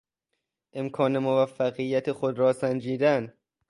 امکان 0.73 1.17
موفقیت 1.17 2.11
خود 2.11 2.39
را 2.39 2.53
سنجیدن 2.53 3.33